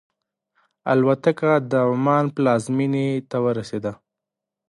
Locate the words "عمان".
1.89-2.25